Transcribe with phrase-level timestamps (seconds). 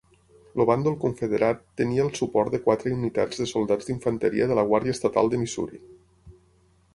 [0.61, 4.97] El bàndol confederat tenia el suport de quatre unitats de soldats d'infanteria de la Guàrdia
[4.99, 5.83] Estatal de Missouri.